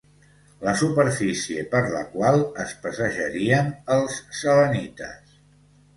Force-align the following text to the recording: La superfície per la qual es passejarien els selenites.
La 0.67 0.71
superfície 0.79 1.65
per 1.75 1.83
la 1.95 2.01
qual 2.15 2.39
es 2.65 2.73
passejarien 2.87 3.73
els 3.97 4.19
selenites. 4.43 5.41